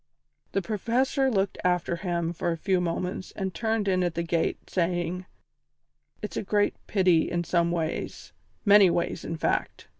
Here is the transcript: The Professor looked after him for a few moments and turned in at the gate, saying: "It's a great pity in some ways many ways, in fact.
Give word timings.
The 0.53 0.63
Professor 0.63 1.29
looked 1.29 1.59
after 1.63 1.97
him 1.97 2.33
for 2.33 2.51
a 2.51 2.57
few 2.57 2.81
moments 2.81 3.31
and 3.35 3.53
turned 3.53 3.87
in 3.87 4.03
at 4.03 4.15
the 4.15 4.23
gate, 4.23 4.67
saying: 4.67 5.27
"It's 6.23 6.37
a 6.37 6.41
great 6.41 6.73
pity 6.87 7.29
in 7.29 7.43
some 7.43 7.69
ways 7.69 8.33
many 8.65 8.89
ways, 8.89 9.23
in 9.23 9.37
fact. 9.37 9.89